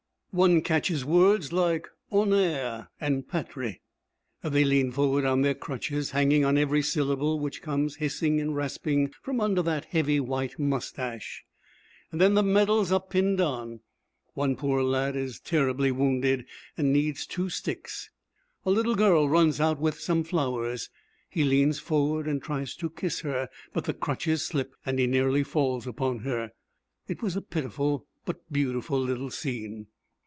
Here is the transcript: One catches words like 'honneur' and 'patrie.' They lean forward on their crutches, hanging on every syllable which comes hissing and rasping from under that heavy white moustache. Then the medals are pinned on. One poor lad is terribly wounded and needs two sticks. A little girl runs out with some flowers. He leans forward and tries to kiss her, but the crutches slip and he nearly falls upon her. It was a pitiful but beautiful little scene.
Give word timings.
One 0.33 0.61
catches 0.61 1.03
words 1.03 1.51
like 1.51 1.89
'honneur' 2.09 2.87
and 3.01 3.27
'patrie.' 3.27 3.81
They 4.41 4.63
lean 4.63 4.93
forward 4.93 5.25
on 5.25 5.41
their 5.41 5.53
crutches, 5.53 6.11
hanging 6.11 6.45
on 6.45 6.57
every 6.57 6.81
syllable 6.81 7.37
which 7.37 7.61
comes 7.61 7.97
hissing 7.97 8.39
and 8.39 8.55
rasping 8.55 9.11
from 9.21 9.41
under 9.41 9.61
that 9.63 9.83
heavy 9.83 10.21
white 10.21 10.57
moustache. 10.57 11.43
Then 12.13 12.35
the 12.35 12.43
medals 12.43 12.93
are 12.93 13.01
pinned 13.01 13.41
on. 13.41 13.81
One 14.33 14.55
poor 14.55 14.81
lad 14.83 15.17
is 15.17 15.37
terribly 15.37 15.91
wounded 15.91 16.45
and 16.77 16.93
needs 16.93 17.27
two 17.27 17.49
sticks. 17.49 18.09
A 18.65 18.71
little 18.71 18.95
girl 18.95 19.27
runs 19.27 19.59
out 19.59 19.81
with 19.81 19.99
some 19.99 20.23
flowers. 20.23 20.89
He 21.29 21.43
leans 21.43 21.79
forward 21.79 22.25
and 22.25 22.41
tries 22.41 22.73
to 22.77 22.89
kiss 22.89 23.19
her, 23.19 23.49
but 23.73 23.83
the 23.83 23.93
crutches 23.93 24.45
slip 24.45 24.75
and 24.85 24.97
he 24.97 25.07
nearly 25.07 25.43
falls 25.43 25.85
upon 25.85 26.19
her. 26.19 26.51
It 27.09 27.21
was 27.21 27.35
a 27.35 27.41
pitiful 27.41 28.07
but 28.23 28.49
beautiful 28.49 28.97
little 29.01 29.29
scene. 29.29 29.87